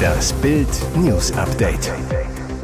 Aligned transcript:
Das 0.00 0.32
Bild 0.34 0.68
News 0.96 1.32
Update. 1.32 1.92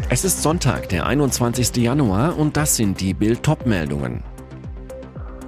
Es 0.09 0.25
ist 0.25 0.43
Sonntag, 0.43 0.89
der 0.89 1.07
21. 1.07 1.77
Januar 1.77 2.39
und 2.39 2.57
das 2.57 2.77
sind 2.77 3.01
die 3.01 3.15
Bild 3.15 3.41
meldungen 3.67 4.23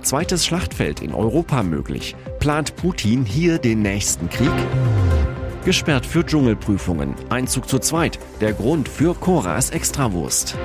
Zweites 0.02 0.46
Schlachtfeld 0.46 1.02
in 1.02 1.12
Europa 1.12 1.62
möglich. 1.62 2.16
Plant 2.40 2.76
Putin 2.76 3.24
hier 3.24 3.58
den 3.58 3.82
nächsten 3.82 4.30
Krieg? 4.30 4.50
Gesperrt 5.64 6.06
für 6.06 6.24
Dschungelprüfungen. 6.24 7.14
Einzug 7.28 7.68
zu 7.68 7.78
zweit. 7.78 8.18
Der 8.40 8.54
Grund 8.54 8.88
für 8.88 9.14
Coras 9.14 9.68
Extrawurst. 9.68 10.56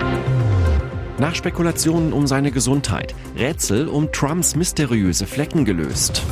Nach 1.18 1.36
Spekulationen 1.36 2.14
um 2.14 2.26
seine 2.26 2.52
Gesundheit. 2.52 3.16
Rätsel 3.38 3.88
um 3.88 4.12
Trumps 4.12 4.56
mysteriöse 4.56 5.28
Flecken 5.28 5.66
gelöst. 5.66 6.24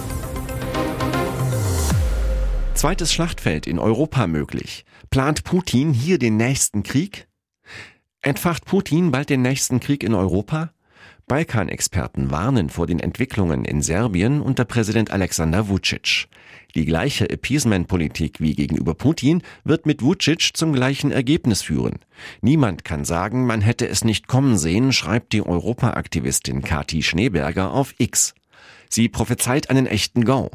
Zweites 2.82 3.14
Schlachtfeld 3.14 3.68
in 3.68 3.78
Europa 3.78 4.26
möglich. 4.26 4.86
Plant 5.12 5.44
Putin 5.44 5.94
hier 5.94 6.18
den 6.18 6.36
nächsten 6.36 6.82
Krieg? 6.82 7.28
Entfacht 8.22 8.66
Putin 8.66 9.12
bald 9.12 9.30
den 9.30 9.44
nächsten 9.44 9.80
Krieg 9.80 10.04
in 10.04 10.16
Europa? 10.16 10.74
Balkanexperten 11.28 12.32
warnen 12.32 12.70
vor 12.70 12.88
den 12.88 13.00
Entwicklungen 13.00 13.66
in 13.66 13.84
Serbien 13.84 14.42
unter 14.42 14.66
Präsident 14.66 15.12
Alexander 15.12 15.70
Vucic. 15.70 16.28
Die 16.74 16.86
gleiche 16.86 17.30
Appeasement-Politik 17.30 18.40
wie 18.40 18.56
gegenüber 18.56 18.96
Putin 18.96 19.44
wird 19.64 19.86
mit 19.86 20.02
Vucic 20.02 20.58
zum 20.58 20.74
gleichen 20.74 21.12
Ergebnis 21.12 21.62
führen. 21.62 22.00
Niemand 22.42 22.84
kann 22.84 23.06
sagen, 23.06 23.46
man 23.46 23.62
hätte 23.62 23.88
es 23.88 24.04
nicht 24.04 24.28
kommen 24.28 24.58
sehen, 24.58 24.92
schreibt 24.92 25.34
die 25.34 25.46
Europaaktivistin 25.46 26.64
Kati 26.64 27.04
Schneeberger 27.04 27.74
auf 27.74 27.94
X. 28.00 28.34
Sie 28.90 29.08
prophezeit 29.08 29.70
einen 29.70 29.86
echten 29.86 30.26
Gau. 30.26 30.50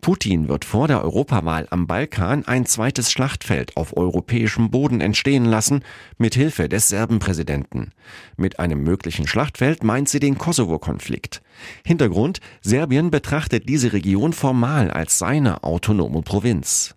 Putin 0.00 0.48
wird 0.48 0.64
vor 0.64 0.88
der 0.88 1.02
Europawahl 1.02 1.66
am 1.70 1.86
Balkan 1.86 2.44
ein 2.46 2.66
zweites 2.66 3.10
Schlachtfeld 3.10 3.76
auf 3.76 3.96
europäischem 3.96 4.70
Boden 4.70 5.00
entstehen 5.00 5.44
lassen, 5.44 5.82
mit 6.18 6.34
Hilfe 6.34 6.68
des 6.68 6.88
Serbenpräsidenten. 6.88 7.92
Mit 8.36 8.58
einem 8.58 8.82
möglichen 8.82 9.26
Schlachtfeld 9.26 9.82
meint 9.82 10.08
sie 10.08 10.20
den 10.20 10.38
Kosovo-Konflikt. 10.38 11.42
Hintergrund, 11.84 12.40
Serbien 12.60 13.10
betrachtet 13.10 13.68
diese 13.68 13.92
Region 13.92 14.32
formal 14.32 14.90
als 14.90 15.18
seine 15.18 15.64
autonome 15.64 16.22
Provinz. 16.22 16.94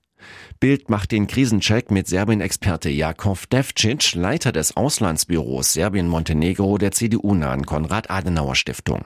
Bild 0.59 0.89
macht 0.89 1.11
den 1.11 1.27
Krisencheck 1.27 1.91
mit 1.91 2.08
Serbien-Experte 2.08 2.89
Jakov 2.89 3.45
Devcic, 3.45 4.16
Leiter 4.16 4.52
des 4.52 4.75
Auslandsbüros 4.75 5.73
Serbien-Montenegro 5.73 6.80
der 6.80 6.91
CDU-nahen 6.91 7.66
Konrad-Adenauer-Stiftung. 7.66 9.05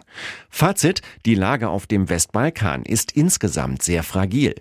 Fazit, 0.50 1.02
die 1.26 1.36
Lage 1.36 1.70
auf 1.70 1.88
dem 1.88 2.10
Westbalkan 2.10 2.84
ist 2.84 3.12
insgesamt 3.12 3.84
sehr 3.84 4.04
fragil. 4.04 4.56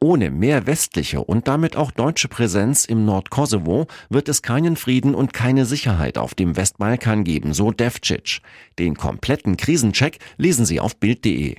Ohne 0.00 0.30
mehr 0.30 0.66
westliche 0.66 1.22
und 1.22 1.48
damit 1.48 1.74
auch 1.74 1.90
deutsche 1.90 2.28
Präsenz 2.28 2.84
im 2.84 3.04
Nordkosovo 3.04 3.88
wird 4.08 4.28
es 4.28 4.42
keinen 4.42 4.76
Frieden 4.76 5.14
und 5.14 5.32
keine 5.32 5.66
Sicherheit 5.66 6.16
auf 6.16 6.34
dem 6.34 6.56
Westbalkan 6.56 7.24
geben, 7.24 7.54
so 7.54 7.72
Devcic. 7.72 8.40
Den 8.78 8.94
kompletten 8.94 9.56
Krisencheck 9.56 10.18
lesen 10.36 10.64
Sie 10.64 10.78
auf 10.78 10.96
Bild.de. 10.96 11.56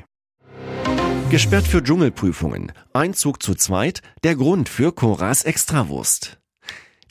Gesperrt 1.29 1.67
für 1.67 1.83
Dschungelprüfungen. 1.83 2.71
Einzug 2.93 3.43
zu 3.43 3.53
zweit. 3.53 4.01
Der 4.23 4.37
Grund 4.37 4.69
für 4.69 4.93
Coras 4.93 5.43
Extrawurst. 5.43 6.39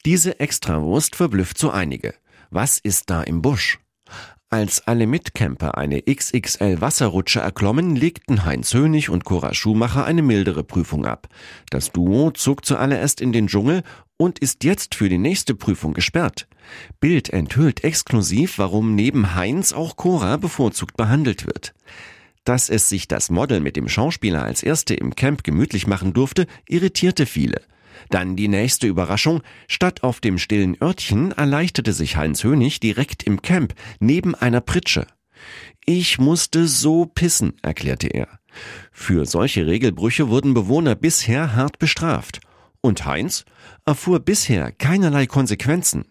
Diese 0.07 0.41
Extrawurst 0.41 1.17
verblüfft 1.17 1.59
so 1.59 1.71
einige. 1.71 2.15
Was 2.49 2.79
ist 2.79 3.11
da 3.11 3.23
im 3.23 3.43
Busch? 3.43 3.79
Als 4.49 4.87
alle 4.87 5.07
Mitcamper 5.07 5.77
eine 5.77 6.01
XXL 6.01 6.81
Wasserrutsche 6.81 7.41
erklommen, 7.41 7.95
legten 7.95 8.47
Heinz 8.47 8.73
Hönig 8.73 9.11
und 9.11 9.27
Cora 9.27 9.53
Schumacher 9.53 10.07
eine 10.07 10.23
mildere 10.23 10.65
Prüfung 10.65 11.05
ab. 11.05 11.29
Das 11.69 11.93
Duo 11.93 12.31
zog 12.31 12.65
zuallererst 12.65 13.21
in 13.21 13.33
den 13.33 13.49
Dschungel 13.49 13.83
und 14.17 14.39
ist 14.39 14.65
jetzt 14.65 14.95
für 14.95 15.11
die 15.11 15.19
nächste 15.19 15.55
Prüfung 15.55 15.93
gesperrt. 15.93 16.49
Bild 17.01 17.29
enthüllt 17.29 17.85
exklusiv, 17.85 18.57
warum 18.57 18.95
neben 18.95 19.35
Heinz 19.35 19.75
auch 19.75 19.97
Cora 19.97 20.39
bevorzugt 20.39 20.97
behandelt 20.97 21.45
wird. 21.45 21.75
Dass 22.47 22.71
es 22.71 22.89
sich 22.89 23.09
das 23.09 23.29
Model 23.29 23.59
mit 23.59 23.77
dem 23.77 23.89
Schauspieler 23.89 24.45
als 24.45 24.63
erste 24.63 24.95
im 24.95 25.17
Camp 25.17 25.43
gemütlich 25.43 25.89
machen 25.89 26.13
durfte, 26.13 26.47
irritierte 26.69 27.27
viele. 27.27 27.61
Dann 28.09 28.37
die 28.37 28.47
nächste 28.47 28.87
Überraschung. 28.87 29.43
Statt 29.67 30.05
auf 30.05 30.21
dem 30.21 30.39
stillen 30.39 30.81
Örtchen 30.81 31.33
erleichterte 31.33 31.93
sich 31.93 32.17
Heinz 32.17 32.45
Hönig 32.45 32.79
direkt 32.79 33.25
im 33.25 33.43
Camp, 33.43 33.75
neben 33.99 34.37
einer 34.37 34.61
Pritsche. 34.61 35.09
Ich 35.85 36.19
musste 36.21 36.69
so 36.69 37.07
pissen, 37.07 37.55
erklärte 37.63 38.07
er. 38.07 38.29
Für 38.93 39.27
solche 39.27 39.67
Regelbrüche 39.67 40.29
wurden 40.29 40.55
Bewohner 40.55 40.95
bisher 40.95 41.57
hart 41.57 41.81
bestraft. 41.81 42.39
Und 42.81 43.07
Heinz 43.07 43.45
erfuhr 43.85 44.21
bisher 44.21 44.71
keinerlei 44.71 45.27
Konsequenzen. 45.27 46.05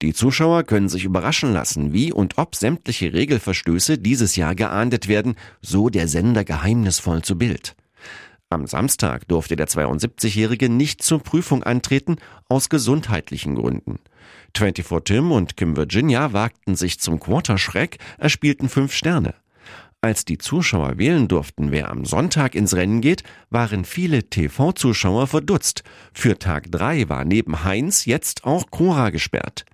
Die 0.00 0.14
Zuschauer 0.14 0.62
können 0.62 0.88
sich 0.88 1.04
überraschen 1.04 1.52
lassen, 1.52 1.92
wie 1.92 2.12
und 2.12 2.38
ob 2.38 2.54
sämtliche 2.54 3.12
Regelverstöße 3.12 3.98
dieses 3.98 4.36
Jahr 4.36 4.54
geahndet 4.54 5.08
werden, 5.08 5.34
so 5.60 5.88
der 5.88 6.06
Sender 6.06 6.44
geheimnisvoll 6.44 7.22
zu 7.22 7.36
Bild. 7.36 7.74
Am 8.48 8.66
Samstag 8.66 9.26
durfte 9.26 9.56
der 9.56 9.66
72-Jährige 9.66 10.68
nicht 10.68 11.02
zur 11.02 11.20
Prüfung 11.20 11.64
antreten, 11.64 12.16
aus 12.48 12.68
gesundheitlichen 12.68 13.56
Gründen. 13.56 13.98
24 14.56 15.04
Tim 15.04 15.32
und 15.32 15.56
Kim 15.56 15.76
Virginia 15.76 16.32
wagten 16.32 16.76
sich 16.76 17.00
zum 17.00 17.18
Quarterschreck, 17.18 17.98
erspielten 18.18 18.68
fünf 18.68 18.94
Sterne. 18.94 19.34
Als 20.00 20.24
die 20.24 20.38
Zuschauer 20.38 20.96
wählen 20.98 21.26
durften, 21.26 21.72
wer 21.72 21.90
am 21.90 22.04
Sonntag 22.04 22.54
ins 22.54 22.74
Rennen 22.74 23.00
geht, 23.00 23.24
waren 23.50 23.84
viele 23.84 24.22
TV-Zuschauer 24.30 25.26
verdutzt. 25.26 25.82
Für 26.12 26.38
Tag 26.38 26.70
drei 26.70 27.08
war 27.08 27.24
neben 27.24 27.64
Heinz 27.64 28.04
jetzt 28.04 28.44
auch 28.44 28.70
Cora 28.70 29.10
gesperrt. 29.10 29.66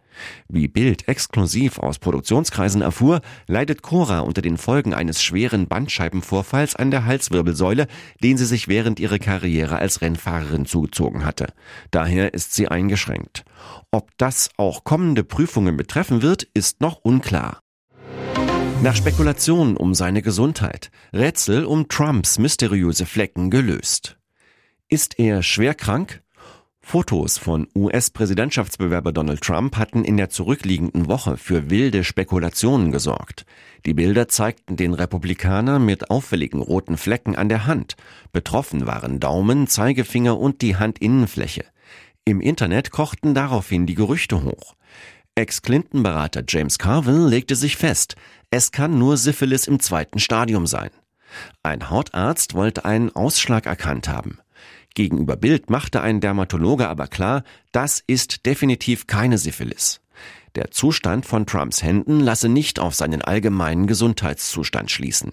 Wie 0.48 0.69
Bild 0.69 1.08
exklusiv 1.08 1.78
aus 1.78 1.98
Produktionskreisen 1.98 2.82
erfuhr, 2.82 3.20
leidet 3.47 3.82
Cora 3.82 4.20
unter 4.20 4.42
den 4.42 4.56
Folgen 4.56 4.94
eines 4.94 5.22
schweren 5.22 5.69
Bandscheibenvorfalls 5.69 6.76
an 6.76 6.91
der 6.91 7.04
Halswirbelsäule, 7.04 7.86
den 8.22 8.36
sie 8.36 8.47
sich 8.47 8.69
während 8.69 9.00
ihrer 9.00 9.19
Karriere 9.19 9.78
als 9.78 10.00
Rennfahrerin 10.00 10.66
zugezogen 10.66 11.25
hatte. 11.25 11.52
Daher 11.91 12.34
ist 12.34 12.54
sie 12.54 12.69
eingeschränkt. 12.69 13.44
Ob 13.91 14.10
das 14.19 14.50
auch 14.56 14.84
kommende 14.84 15.25
Prüfungen 15.25 15.76
betreffen 15.76 16.22
wird, 16.22 16.42
ist 16.54 16.81
noch 16.81 16.96
unklar. 16.96 17.60
Nach 18.82 18.96
Spekulationen 18.96 19.76
um 19.76 19.94
seine 19.94 20.20
Gesundheit, 20.20 20.91
Rätsel 21.12 21.64
um 21.64 21.88
Trumps 21.88 22.38
mysteriöse 22.38 23.06
Flecken 23.06 23.50
gelöst. 23.50 24.19
Ist 24.88 25.19
er 25.19 25.42
schwer 25.42 25.75
krank? 25.75 26.24
Fotos 26.87 27.39
von 27.39 27.67
US-Präsidentschaftsbewerber 27.75 29.11
Donald 29.11 29.41
Trump 29.41 29.77
hatten 29.78 30.05
in 30.05 30.19
der 30.19 30.28
zurückliegenden 30.28 31.09
Woche 31.09 31.39
für 31.39 31.71
wilde 31.71 32.05
Spekulationen 32.05 32.93
gesorgt. 32.93 33.47
Die 33.87 33.95
Bilder 33.95 34.28
zeigten 34.28 34.77
den 34.77 34.93
Republikaner 34.93 35.78
mit 35.78 36.11
auffälligen 36.11 36.61
roten 36.61 36.97
Flecken 36.99 37.37
an 37.37 37.49
der 37.49 37.67
Hand. 37.67 37.97
Betroffen 38.33 38.87
waren 38.87 39.19
Daumen, 39.19 39.67
Zeigefinger 39.67 40.39
und 40.39 40.61
die 40.61 40.77
Handinnenfläche. 40.77 41.65
Im 42.27 42.41
Internet 42.41 42.91
kochten 42.91 43.34
daraufhin 43.34 43.87
die 43.87 43.94
Gerüchte 43.94 44.44
hoch. 44.44 44.75
Ex-Clinton-Berater 45.34 46.44
James 46.47 46.78
Carville 46.78 47.28
legte 47.28 47.56
sich 47.56 47.77
fest, 47.77 48.15
es 48.50 48.71
kann 48.71 48.99
nur 48.99 49.17
Syphilis 49.17 49.67
im 49.67 49.81
zweiten 49.81 50.21
Stadium 50.21 50.67
sein. 50.67 50.91
Ein 51.62 51.91
Hautarzt 51.91 52.55
wollte 52.55 52.84
einen 52.84 53.11
Ausschlag 53.17 53.67
erkannt 53.67 54.06
haben. 54.06 54.39
Gegenüber 54.94 55.37
Bild 55.37 55.71
machte 55.71 56.00
ein 56.00 56.21
Dermatologe 56.21 56.88
aber 56.88 57.09
klar, 57.09 57.43
das 57.72 58.03
ist 58.06 58.47
definitiv 58.47 59.06
keine 59.06 59.38
Syphilis. 59.38 60.00
Der 60.55 60.71
Zustand 60.71 61.27
von 61.27 61.47
Trumps 61.47 61.82
Händen 61.82 62.21
lasse 62.21 62.49
nicht 62.49 62.78
auf 62.78 62.94
seinen 62.94 63.22
allgemeinen 63.22 63.88
Gesundheitszustand 63.88 64.91
schließen. 64.91 65.32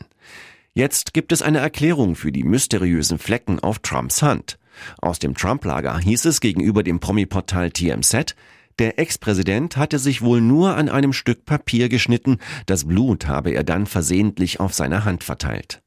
Jetzt 0.74 1.14
gibt 1.14 1.32
es 1.32 1.42
eine 1.42 1.60
Erklärung 1.60 2.16
für 2.16 2.32
die 2.32 2.44
mysteriösen 2.44 3.20
Flecken 3.20 3.60
auf 3.60 3.80
Trumps 3.80 4.22
Hand. 4.22 4.58
Aus 5.00 5.20
dem 5.20 5.36
Trump-Lager 5.36 6.00
hieß 6.00 6.26
es 6.26 6.42
gegenüber 6.42 6.82
dem 6.82 7.00
Promi-Portal 7.00 7.72
TMZ, 7.72 8.36
der 8.80 8.98
Ex-Präsident 8.98 9.78
hatte 9.78 10.00
sich 10.00 10.24
wohl 10.24 10.42
nur 10.42 10.76
an 10.76 10.90
einem 10.90 11.14
Stück 11.14 11.46
Papier 11.46 11.88
geschnitten, 11.88 12.40
das 12.66 12.86
Blut 12.86 13.28
habe 13.28 13.52
er 13.52 13.64
dann 13.64 13.86
versehentlich 13.86 14.60
auf 14.60 14.74
seine 14.74 15.06
Hand 15.06 15.24
verteilt. 15.24 15.84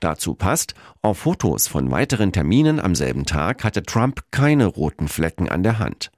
Dazu 0.00 0.34
passt, 0.34 0.74
auf 1.02 1.18
Fotos 1.18 1.68
von 1.68 1.90
weiteren 1.90 2.32
Terminen 2.32 2.80
am 2.80 2.94
selben 2.94 3.26
Tag 3.26 3.64
hatte 3.64 3.82
Trump 3.82 4.22
keine 4.30 4.66
roten 4.66 5.08
Flecken 5.08 5.48
an 5.48 5.62
der 5.62 5.78
Hand. 5.78 6.10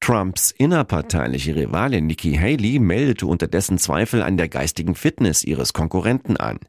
Trumps 0.00 0.52
innerparteiliche 0.52 1.56
Rivalin 1.56 2.06
Nikki 2.06 2.34
Haley 2.34 2.78
meldete 2.78 3.26
unterdessen 3.26 3.78
Zweifel 3.78 4.22
an 4.22 4.36
der 4.36 4.48
geistigen 4.48 4.94
Fitness 4.94 5.42
ihres 5.42 5.72
Konkurrenten 5.72 6.36
an. 6.36 6.60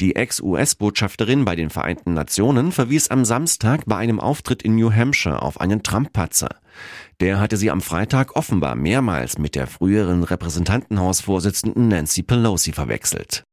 Die 0.00 0.16
Ex-US-Botschafterin 0.16 1.44
bei 1.44 1.56
den 1.56 1.70
Vereinten 1.70 2.14
Nationen 2.14 2.72
verwies 2.72 3.08
am 3.08 3.24
Samstag 3.24 3.84
bei 3.86 3.96
einem 3.96 4.20
Auftritt 4.20 4.62
in 4.62 4.74
New 4.74 4.92
Hampshire 4.92 5.40
auf 5.40 5.60
einen 5.60 5.82
Trump-Patzer. 5.82 6.56
Der 7.20 7.40
hatte 7.40 7.56
sie 7.56 7.70
am 7.70 7.80
Freitag 7.80 8.36
offenbar 8.36 8.74
mehrmals 8.74 9.38
mit 9.38 9.54
der 9.54 9.66
früheren 9.66 10.24
Repräsentantenhausvorsitzenden 10.24 11.88
Nancy 11.88 12.22
Pelosi 12.22 12.72
verwechselt. 12.72 13.44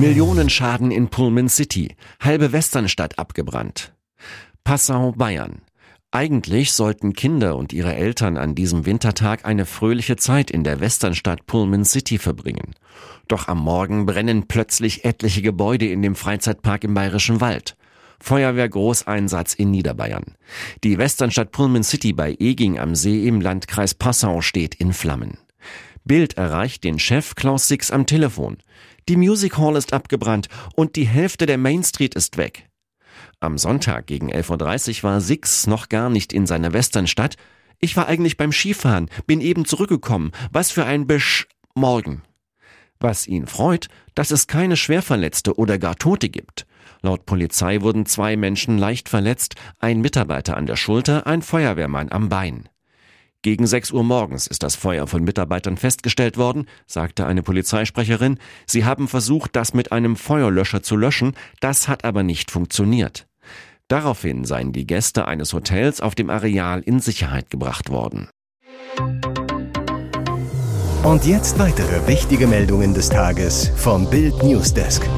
Millionenschaden 0.00 0.90
in 0.90 1.08
Pullman 1.08 1.50
City, 1.50 1.94
halbe 2.20 2.52
Westernstadt 2.52 3.18
abgebrannt. 3.18 3.92
Passau, 4.64 5.12
Bayern. 5.12 5.60
Eigentlich 6.10 6.72
sollten 6.72 7.12
Kinder 7.12 7.54
und 7.54 7.74
ihre 7.74 7.94
Eltern 7.94 8.38
an 8.38 8.54
diesem 8.54 8.86
Wintertag 8.86 9.44
eine 9.44 9.66
fröhliche 9.66 10.16
Zeit 10.16 10.50
in 10.50 10.64
der 10.64 10.80
Westernstadt 10.80 11.44
Pullman 11.44 11.84
City 11.84 12.16
verbringen. 12.16 12.74
Doch 13.28 13.46
am 13.46 13.58
Morgen 13.58 14.06
brennen 14.06 14.48
plötzlich 14.48 15.04
etliche 15.04 15.42
Gebäude 15.42 15.86
in 15.86 16.00
dem 16.00 16.16
Freizeitpark 16.16 16.82
im 16.84 16.94
Bayerischen 16.94 17.42
Wald. 17.42 17.76
Feuerwehr-Großeinsatz 18.20 19.52
in 19.52 19.70
Niederbayern. 19.70 20.34
Die 20.82 20.96
Westernstadt 20.96 21.52
Pullman 21.52 21.84
City 21.84 22.14
bei 22.14 22.34
Eging 22.40 22.78
am 22.78 22.94
See 22.94 23.28
im 23.28 23.42
Landkreis 23.42 23.94
Passau 23.94 24.40
steht 24.40 24.74
in 24.76 24.94
Flammen. 24.94 25.36
Bild 26.04 26.38
erreicht 26.38 26.84
den 26.84 26.98
Chef 26.98 27.34
Klaus 27.34 27.68
Six 27.68 27.90
am 27.90 28.06
Telefon. 28.06 28.56
Die 29.08 29.16
Music 29.16 29.58
Hall 29.58 29.76
ist 29.76 29.92
abgebrannt 29.92 30.48
und 30.74 30.96
die 30.96 31.06
Hälfte 31.06 31.46
der 31.46 31.58
Main 31.58 31.82
Street 31.82 32.14
ist 32.14 32.36
weg. 32.36 32.68
Am 33.40 33.58
Sonntag 33.58 34.06
gegen 34.06 34.32
11.30 34.32 34.98
Uhr 34.98 35.02
war 35.10 35.20
Six 35.20 35.66
noch 35.66 35.88
gar 35.88 36.10
nicht 36.10 36.32
in 36.32 36.46
seiner 36.46 36.72
Westernstadt. 36.72 37.36
Ich 37.78 37.96
war 37.96 38.06
eigentlich 38.06 38.36
beim 38.36 38.52
Skifahren, 38.52 39.08
bin 39.26 39.40
eben 39.40 39.64
zurückgekommen. 39.64 40.32
Was 40.52 40.70
für 40.70 40.84
ein 40.84 41.06
Besch... 41.06 41.48
Morgen. 41.74 42.22
Was 42.98 43.26
ihn 43.26 43.46
freut, 43.46 43.88
dass 44.14 44.30
es 44.30 44.46
keine 44.46 44.76
Schwerverletzte 44.76 45.56
oder 45.56 45.78
gar 45.78 45.96
Tote 45.96 46.28
gibt. 46.28 46.66
Laut 47.00 47.24
Polizei 47.24 47.80
wurden 47.80 48.04
zwei 48.04 48.36
Menschen 48.36 48.76
leicht 48.76 49.08
verletzt, 49.08 49.54
ein 49.78 50.00
Mitarbeiter 50.00 50.56
an 50.56 50.66
der 50.66 50.76
Schulter, 50.76 51.26
ein 51.26 51.40
Feuerwehrmann 51.40 52.12
am 52.12 52.28
Bein. 52.28 52.68
Gegen 53.42 53.66
6 53.66 53.92
Uhr 53.92 54.04
morgens 54.04 54.46
ist 54.46 54.62
das 54.62 54.76
Feuer 54.76 55.06
von 55.06 55.24
Mitarbeitern 55.24 55.78
festgestellt 55.78 56.36
worden, 56.36 56.66
sagte 56.86 57.24
eine 57.26 57.42
Polizeisprecherin. 57.42 58.38
Sie 58.66 58.84
haben 58.84 59.08
versucht, 59.08 59.56
das 59.56 59.72
mit 59.72 59.92
einem 59.92 60.16
Feuerlöscher 60.16 60.82
zu 60.82 60.94
löschen, 60.94 61.32
das 61.60 61.88
hat 61.88 62.04
aber 62.04 62.22
nicht 62.22 62.50
funktioniert. 62.50 63.26
Daraufhin 63.88 64.44
seien 64.44 64.72
die 64.72 64.86
Gäste 64.86 65.26
eines 65.26 65.54
Hotels 65.54 66.02
auf 66.02 66.14
dem 66.14 66.28
Areal 66.28 66.80
in 66.80 67.00
Sicherheit 67.00 67.48
gebracht 67.48 67.88
worden. 67.88 68.28
Und 71.02 71.24
jetzt 71.24 71.58
weitere 71.58 72.06
wichtige 72.06 72.46
Meldungen 72.46 72.92
des 72.92 73.08
Tages 73.08 73.72
vom 73.74 74.08
Bild 74.10 74.42
Newsdesk. 74.42 75.08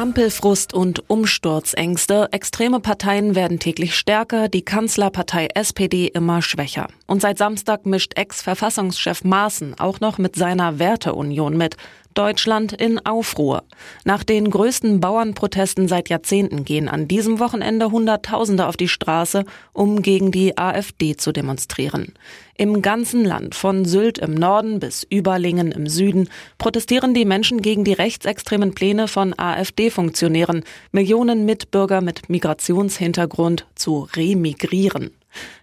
Ampelfrust 0.00 0.72
und 0.72 1.10
Umsturzängste. 1.10 2.28
Extreme 2.32 2.80
Parteien 2.80 3.34
werden 3.34 3.58
täglich 3.58 3.94
stärker, 3.94 4.48
die 4.48 4.64
Kanzlerpartei 4.64 5.48
SPD 5.54 6.06
immer 6.06 6.40
schwächer. 6.40 6.88
Und 7.06 7.20
seit 7.20 7.36
Samstag 7.36 7.84
mischt 7.84 8.16
Ex-Verfassungschef 8.16 9.24
Maaßen 9.24 9.78
auch 9.78 10.00
noch 10.00 10.16
mit 10.16 10.36
seiner 10.36 10.78
Werteunion 10.78 11.54
mit. 11.54 11.76
Deutschland 12.14 12.72
in 12.72 13.04
Aufruhr. 13.04 13.62
Nach 14.04 14.24
den 14.24 14.50
größten 14.50 15.00
Bauernprotesten 15.00 15.88
seit 15.88 16.08
Jahrzehnten 16.08 16.64
gehen 16.64 16.88
an 16.88 17.08
diesem 17.08 17.38
Wochenende 17.38 17.90
Hunderttausende 17.90 18.66
auf 18.66 18.76
die 18.76 18.88
Straße, 18.88 19.44
um 19.72 20.02
gegen 20.02 20.32
die 20.32 20.58
AfD 20.58 21.16
zu 21.16 21.32
demonstrieren. 21.32 22.14
Im 22.56 22.82
ganzen 22.82 23.24
Land, 23.24 23.54
von 23.54 23.84
Sylt 23.84 24.18
im 24.18 24.34
Norden 24.34 24.80
bis 24.80 25.02
Überlingen 25.04 25.72
im 25.72 25.86
Süden, 25.86 26.28
protestieren 26.58 27.14
die 27.14 27.24
Menschen 27.24 27.62
gegen 27.62 27.84
die 27.84 27.94
rechtsextremen 27.94 28.74
Pläne 28.74 29.08
von 29.08 29.32
AfD-Funktionären, 29.38 30.64
Millionen 30.92 31.46
Mitbürger 31.46 32.00
mit 32.00 32.28
Migrationshintergrund 32.28 33.66
zu 33.74 34.08
remigrieren. 34.14 35.10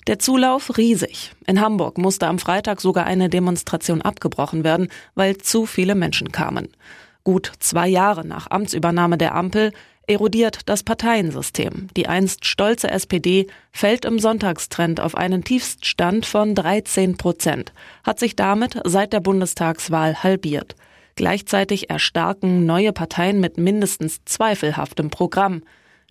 Der 0.07 0.19
Zulauf 0.19 0.77
riesig. 0.77 1.33
In 1.45 1.61
Hamburg 1.61 1.97
musste 1.97 2.27
am 2.27 2.39
Freitag 2.39 2.81
sogar 2.81 3.05
eine 3.05 3.29
Demonstration 3.29 4.01
abgebrochen 4.01 4.63
werden, 4.63 4.87
weil 5.15 5.37
zu 5.37 5.65
viele 5.65 5.95
Menschen 5.95 6.31
kamen. 6.31 6.69
Gut 7.23 7.51
zwei 7.59 7.87
Jahre 7.87 8.25
nach 8.25 8.49
Amtsübernahme 8.49 9.17
der 9.17 9.35
Ampel 9.35 9.73
erodiert 10.07 10.61
das 10.65 10.83
Parteiensystem. 10.83 11.87
Die 11.97 12.07
einst 12.07 12.45
stolze 12.45 12.89
SPD 12.89 13.47
fällt 13.71 14.05
im 14.05 14.19
Sonntagstrend 14.19 15.01
auf 15.01 15.15
einen 15.15 15.43
Tiefststand 15.43 16.25
von 16.25 16.55
13 16.55 17.17
Prozent, 17.17 17.73
hat 18.03 18.19
sich 18.19 18.35
damit 18.35 18.79
seit 18.85 19.11
der 19.11 19.19
Bundestagswahl 19.19 20.23
halbiert. 20.23 20.75
Gleichzeitig 21.15 21.89
erstarken 21.89 22.65
neue 22.65 22.93
Parteien 22.93 23.39
mit 23.39 23.57
mindestens 23.57 24.23
zweifelhaftem 24.23 25.09
Programm. 25.09 25.63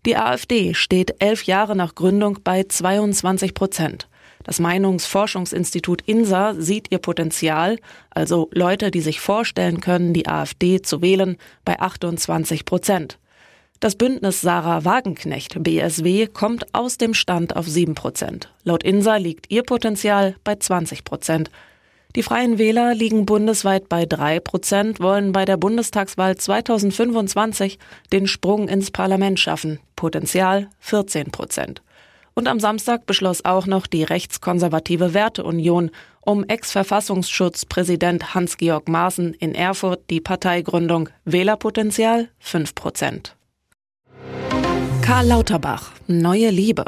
Die 0.07 0.17
AfD 0.17 0.73
steht 0.73 1.17
elf 1.19 1.43
Jahre 1.43 1.75
nach 1.75 1.97
Gründung 1.97 2.39
bei 2.45 2.63
22 2.63 3.55
Prozent. 3.55 4.09
Das 4.45 4.61
Meinungsforschungsinstitut 4.61 6.03
INSA 6.03 6.55
sieht 6.55 6.93
ihr 6.93 6.99
Potenzial, 6.99 7.81
also 8.11 8.49
Leute, 8.53 8.93
die 8.93 9.01
sich 9.01 9.19
vorstellen 9.19 9.81
können, 9.81 10.13
die 10.13 10.29
AfD 10.29 10.81
zu 10.81 11.03
wählen, 11.03 11.37
bei 11.65 11.81
28 11.81 12.65
Prozent. 12.65 13.19
Das 13.81 13.97
Bündnis 13.97 14.41
Sarah 14.41 14.85
Wagenknecht 14.85 15.61
BSW 15.61 16.29
kommt 16.29 16.73
aus 16.73 16.99
dem 16.99 17.13
Stand 17.13 17.57
auf 17.57 17.67
7 17.67 17.97
Prozent. 17.97 18.55
Laut 18.63 18.85
INSA 18.85 19.17
liegt 19.17 19.51
ihr 19.51 19.65
Potenzial 19.65 20.37
bei 20.45 20.55
20 20.55 21.03
Prozent. 21.03 21.51
Die 22.17 22.23
Freien 22.23 22.57
Wähler 22.57 22.95
liegen 22.95 23.27
bundesweit 23.27 23.91
bei 23.91 24.07
drei 24.07 24.41
Prozent, 24.41 25.01
wollen 25.01 25.33
bei 25.33 25.45
der 25.45 25.59
Bundestagswahl 25.59 26.35
2025 26.35 27.79
den 28.11 28.27
Sprung 28.27 28.69
ins 28.69 28.91
Parlament 28.91 29.39
schaffen. 29.39 29.81
Potenzial 29.97 30.71
14 30.81 31.31
Prozent. 31.31 31.83
Und 32.33 32.49
am 32.49 32.59
Samstag 32.59 33.05
beschloss 33.05 33.45
auch 33.45 33.67
noch 33.67 33.87
die 33.87 34.03
rechtskonservative 34.03 35.13
Werteunion 35.13 35.91
um 36.23 36.43
Ex-Verfassungsschutzpräsident 36.45 38.35
Hans-Georg 38.35 38.89
Maaßen 38.89 39.35
in 39.35 39.55
Erfurt 39.55 40.09
die 40.09 40.23
Parteigründung 40.23 41.11
Wählerpotenzial 41.27 42.31
5 42.39 42.75
Prozent. 42.75 43.37
Karl 45.03 45.27
Lauterbach, 45.27 45.93
Neue 46.07 46.49
Liebe. 46.49 46.87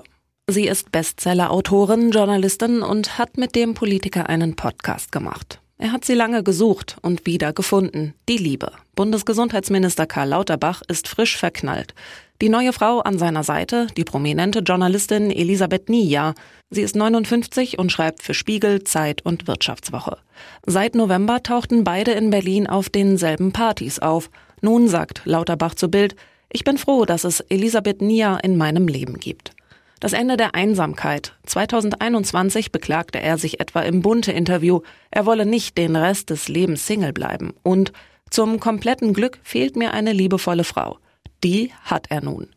Sie 0.51 0.67
ist 0.67 0.91
Bestseller-Autorin, 0.93 2.11
Journalistin 2.11 2.81
und 2.81 3.19
hat 3.19 3.37
mit 3.37 3.55
dem 3.55 3.75
Politiker 3.75 4.31
einen 4.31 4.57
Podcast 4.57 5.13
gemacht. 5.13 5.61
Er 5.77 5.93
hat 5.93 6.07
sie 6.07 6.15
lange 6.15 6.43
gesucht 6.43 6.97
und 7.03 7.27
wieder 7.27 7.53
gefunden. 7.53 8.15
Die 8.31 8.39
Liebe. 8.39 8.73
Bundesgesundheitsminister 8.97 10.07
Karl 10.07 10.31
Lauterbach 10.31 10.81
ist 10.89 11.07
frisch 11.07 11.37
verknallt. 11.37 11.93
Die 12.41 12.49
neue 12.49 12.73
Frau 12.73 13.01
an 13.01 13.19
seiner 13.19 13.45
Seite, 13.45 13.89
die 13.99 14.05
prominente 14.05 14.61
Journalistin 14.61 15.31
Elisabeth 15.31 15.91
Nia. 15.91 16.35
Sie 16.71 16.81
ist 16.81 16.97
59 16.97 17.79
und 17.79 17.93
schreibt 17.93 18.23
für 18.23 18.33
Spiegel, 18.33 18.85
Zeit 18.85 19.27
und 19.27 19.49
Wirtschaftswoche. 19.49 20.17
Seit 20.65 20.95
November 20.95 21.43
tauchten 21.43 21.85
beide 21.85 22.13
in 22.13 22.31
Berlin 22.31 22.67
auf 22.67 22.89
denselben 22.89 23.53
Partys 23.53 23.99
auf. 23.99 24.31
Nun 24.63 24.89
sagt 24.89 25.21
Lauterbach 25.27 25.75
zu 25.75 25.91
Bild, 25.91 26.17
ich 26.51 26.65
bin 26.65 26.79
froh, 26.79 27.05
dass 27.05 27.25
es 27.25 27.41
Elisabeth 27.41 28.01
Nia 28.01 28.39
in 28.39 28.57
meinem 28.57 28.89
Leben 28.89 29.21
gibt. 29.21 29.53
Das 30.01 30.13
Ende 30.13 30.37
der 30.37 30.55
Einsamkeit. 30.55 31.35
2021 31.47 32.71
beklagte 32.71 33.21
er 33.21 33.37
sich 33.37 33.59
etwa 33.59 33.81
im 33.81 34.01
Bunte-Interview, 34.01 34.81
er 35.11 35.27
wolle 35.27 35.45
nicht 35.45 35.77
den 35.77 35.97
Rest 35.97 36.31
des 36.31 36.49
Lebens 36.49 36.87
Single 36.87 37.13
bleiben. 37.13 37.53
Und 37.65 37.93
zum 38.31 38.61
kompletten 38.61 39.13
Glück 39.13 39.41
fehlt 39.43 39.75
mir 39.75 39.93
eine 39.93 40.13
liebevolle 40.13 40.65
Frau. 40.65 40.99
Die 41.43 41.73
hat 41.83 42.07
er 42.11 42.23
nun. 42.23 42.49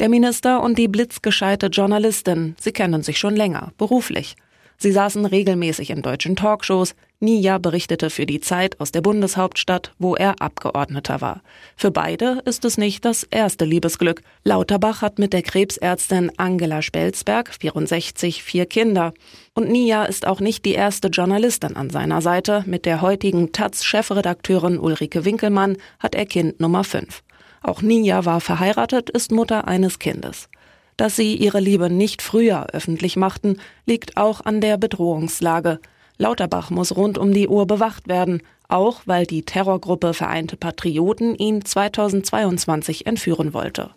Der 0.00 0.08
Minister 0.08 0.62
und 0.62 0.76
die 0.76 0.88
blitzgescheite 0.88 1.66
Journalistin, 1.66 2.56
sie 2.58 2.72
kennen 2.72 3.02
sich 3.02 3.18
schon 3.18 3.36
länger, 3.36 3.72
beruflich. 3.78 4.34
Sie 4.76 4.90
saßen 4.90 5.26
regelmäßig 5.26 5.90
in 5.90 6.02
deutschen 6.02 6.34
Talkshows. 6.34 6.96
Nia 7.22 7.58
berichtete 7.58 8.10
für 8.10 8.26
die 8.26 8.40
Zeit 8.40 8.80
aus 8.80 8.90
der 8.90 9.00
Bundeshauptstadt, 9.00 9.94
wo 10.00 10.16
er 10.16 10.42
Abgeordneter 10.42 11.20
war. 11.20 11.40
Für 11.76 11.92
beide 11.92 12.42
ist 12.46 12.64
es 12.64 12.78
nicht 12.78 13.04
das 13.04 13.22
erste 13.22 13.64
Liebesglück. 13.64 14.22
Lauterbach 14.42 15.02
hat 15.02 15.20
mit 15.20 15.32
der 15.32 15.42
Krebsärztin 15.42 16.32
Angela 16.36 16.82
Spelzberg, 16.82 17.54
64, 17.54 18.42
vier 18.42 18.66
Kinder. 18.66 19.14
Und 19.54 19.70
Nia 19.70 20.04
ist 20.04 20.26
auch 20.26 20.40
nicht 20.40 20.64
die 20.64 20.74
erste 20.74 21.08
Journalistin 21.08 21.76
an 21.76 21.90
seiner 21.90 22.22
Seite. 22.22 22.64
Mit 22.66 22.86
der 22.86 23.02
heutigen 23.02 23.52
Taz-Chefredakteurin 23.52 24.80
Ulrike 24.80 25.24
Winkelmann 25.24 25.76
hat 26.00 26.16
er 26.16 26.26
Kind 26.26 26.58
Nummer 26.58 26.82
5. 26.82 27.22
Auch 27.62 27.82
Nia 27.82 28.24
war 28.24 28.40
verheiratet, 28.40 29.10
ist 29.10 29.30
Mutter 29.30 29.68
eines 29.68 30.00
Kindes. 30.00 30.48
Dass 30.96 31.14
sie 31.14 31.36
ihre 31.36 31.60
Liebe 31.60 31.88
nicht 31.88 32.20
früher 32.20 32.66
öffentlich 32.72 33.14
machten, 33.14 33.58
liegt 33.86 34.16
auch 34.16 34.40
an 34.40 34.60
der 34.60 34.76
Bedrohungslage. 34.76 35.78
Lauterbach 36.18 36.70
muss 36.70 36.94
rund 36.96 37.18
um 37.18 37.32
die 37.32 37.48
Uhr 37.48 37.66
bewacht 37.66 38.08
werden, 38.08 38.42
auch 38.68 39.02
weil 39.06 39.26
die 39.26 39.42
Terrorgruppe 39.42 40.14
Vereinte 40.14 40.56
Patrioten 40.56 41.34
ihn 41.34 41.64
2022 41.64 43.06
entführen 43.06 43.54
wollte. 43.54 43.90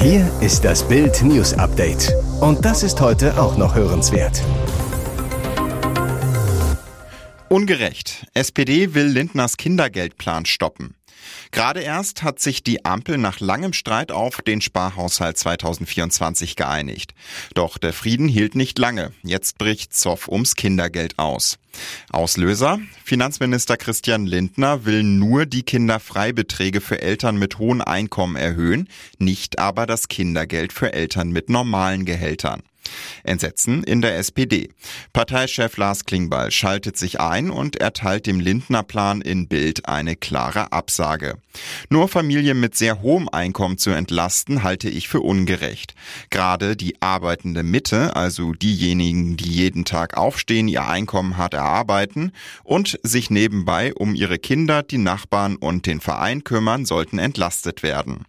Hier 0.00 0.30
ist 0.40 0.64
das 0.64 0.86
Bild 0.88 1.22
News 1.22 1.52
Update. 1.54 2.12
Und 2.40 2.64
das 2.64 2.82
ist 2.82 3.00
heute 3.00 3.38
auch 3.38 3.58
noch 3.58 3.74
hörenswert. 3.74 4.42
Ungerecht. 7.50 8.26
SPD 8.32 8.94
will 8.94 9.06
Lindners 9.06 9.56
Kindergeldplan 9.56 10.46
stoppen. 10.46 10.94
Gerade 11.50 11.80
erst 11.80 12.22
hat 12.22 12.40
sich 12.40 12.62
die 12.62 12.84
Ampel 12.84 13.18
nach 13.18 13.40
langem 13.40 13.72
Streit 13.72 14.12
auf 14.12 14.42
den 14.42 14.60
Sparhaushalt 14.60 15.38
2024 15.38 16.56
geeinigt. 16.56 17.14
Doch 17.54 17.78
der 17.78 17.92
Frieden 17.92 18.28
hielt 18.28 18.54
nicht 18.54 18.78
lange. 18.78 19.12
Jetzt 19.22 19.58
bricht 19.58 19.94
Zoff 19.94 20.28
ums 20.28 20.54
Kindergeld 20.54 21.18
aus. 21.18 21.58
Auslöser? 22.10 22.80
Finanzminister 23.04 23.76
Christian 23.76 24.26
Lindner 24.26 24.84
will 24.84 25.02
nur 25.02 25.46
die 25.46 25.62
Kinderfreibeträge 25.62 26.80
für 26.80 27.00
Eltern 27.00 27.36
mit 27.36 27.58
hohen 27.58 27.80
Einkommen 27.80 28.36
erhöhen, 28.36 28.88
nicht 29.18 29.58
aber 29.58 29.86
das 29.86 30.08
Kindergeld 30.08 30.72
für 30.72 30.92
Eltern 30.92 31.30
mit 31.30 31.48
normalen 31.48 32.04
Gehältern. 32.04 32.62
Entsetzen 33.24 33.84
in 33.84 34.02
der 34.02 34.16
SPD. 34.16 34.70
Parteichef 35.12 35.76
Lars 35.76 36.04
Klingbeil 36.04 36.50
schaltet 36.50 36.96
sich 36.96 37.20
ein 37.20 37.50
und 37.50 37.76
erteilt 37.76 38.26
dem 38.26 38.40
Lindner 38.40 38.82
Plan 38.82 39.20
in 39.20 39.48
Bild 39.48 39.88
eine 39.88 40.16
klare 40.16 40.72
Absage. 40.72 41.36
Nur 41.88 42.08
Familien 42.08 42.60
mit 42.60 42.76
sehr 42.76 43.02
hohem 43.02 43.28
Einkommen 43.28 43.78
zu 43.78 43.90
entlasten, 43.90 44.62
halte 44.62 44.88
ich 44.88 45.08
für 45.08 45.20
ungerecht. 45.20 45.94
Gerade 46.30 46.76
die 46.76 47.00
arbeitende 47.02 47.62
Mitte, 47.62 48.16
also 48.16 48.52
diejenigen, 48.52 49.36
die 49.36 49.50
jeden 49.50 49.84
Tag 49.84 50.16
aufstehen, 50.16 50.68
ihr 50.68 50.86
Einkommen 50.86 51.36
hart 51.36 51.54
erarbeiten 51.54 52.32
und 52.62 52.98
sich 53.02 53.30
nebenbei 53.30 53.94
um 53.94 54.14
ihre 54.14 54.38
Kinder, 54.38 54.82
die 54.82 54.98
Nachbarn 54.98 55.56
und 55.56 55.86
den 55.86 56.00
Verein 56.00 56.44
kümmern, 56.44 56.84
sollten 56.86 57.18
entlastet 57.18 57.82
werden. 57.82 58.24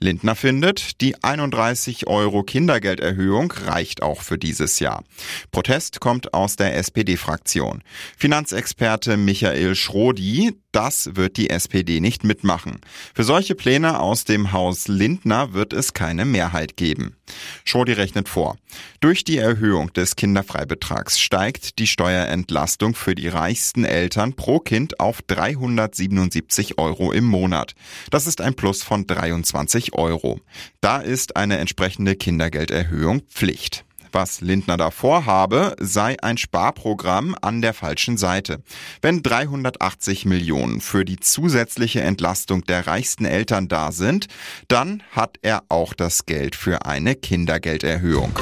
Lindner 0.00 0.34
findet, 0.34 1.00
die 1.00 1.22
31 1.22 2.06
Euro 2.06 2.42
Kindergelderhöhung 2.42 3.52
reicht 3.52 4.02
auch 4.02 4.22
für 4.22 4.38
dieses 4.38 4.80
Jahr. 4.80 5.04
Protest 5.52 6.00
kommt 6.00 6.34
aus 6.34 6.56
der 6.56 6.76
SPD-Fraktion. 6.76 7.82
Finanzexperte 8.16 9.16
Michael 9.16 9.74
Schrodi, 9.74 10.54
das 10.74 11.14
wird 11.14 11.36
die 11.36 11.50
SPD 11.50 12.00
nicht 12.00 12.24
mitmachen. 12.24 12.80
Für 13.14 13.24
solche 13.24 13.54
Pläne 13.54 14.00
aus 14.00 14.24
dem 14.24 14.52
Haus 14.52 14.88
Lindner 14.88 15.52
wird 15.52 15.72
es 15.72 15.94
keine 15.94 16.24
Mehrheit 16.24 16.76
geben. 16.76 17.16
Schrodi 17.64 17.92
rechnet 17.92 18.28
vor. 18.28 18.56
Durch 19.00 19.24
die 19.24 19.38
Erhöhung 19.38 19.92
des 19.92 20.16
Kinderfreibetrags 20.16 21.20
steigt 21.20 21.78
die 21.78 21.86
Steuerentlastung 21.86 22.94
für 22.94 23.14
die 23.14 23.28
reichsten 23.28 23.84
Eltern 23.84 24.34
pro 24.34 24.58
Kind 24.58 24.98
auf 24.98 25.22
377 25.22 26.76
Euro 26.78 27.12
im 27.12 27.24
Monat. 27.24 27.74
Das 28.10 28.26
ist 28.26 28.40
ein 28.40 28.54
Plus 28.54 28.82
von 28.82 29.06
23 29.06 29.94
Euro. 29.94 30.40
Da 30.80 30.98
ist 30.98 31.36
eine 31.36 31.58
entsprechende 31.58 32.16
Kindergelderhöhung 32.16 33.20
Pflicht. 33.30 33.84
Was 34.14 34.40
Lindner 34.40 34.76
davor 34.76 35.26
habe, 35.26 35.74
sei 35.80 36.14
ein 36.22 36.38
Sparprogramm 36.38 37.34
an 37.42 37.62
der 37.62 37.74
falschen 37.74 38.16
Seite. 38.16 38.62
Wenn 39.02 39.24
380 39.24 40.24
Millionen 40.24 40.80
für 40.80 41.04
die 41.04 41.18
zusätzliche 41.18 42.00
Entlastung 42.00 42.64
der 42.64 42.86
reichsten 42.86 43.24
Eltern 43.24 43.66
da 43.66 43.90
sind, 43.90 44.28
dann 44.68 45.02
hat 45.10 45.38
er 45.42 45.64
auch 45.68 45.94
das 45.94 46.26
Geld 46.26 46.54
für 46.54 46.86
eine 46.86 47.16
Kindergelderhöhung. 47.16 48.32